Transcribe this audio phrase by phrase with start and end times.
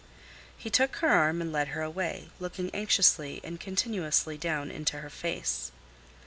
[0.57, 5.11] He took her arm and led her away, looking anxiously and continuously down into her
[5.11, 5.71] face.